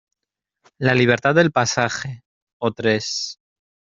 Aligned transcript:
la 0.79 0.95
libertad 0.95 1.35
del 1.35 1.51
pasaje. 1.51 2.23
o 2.59 2.71
tres: 2.73 3.39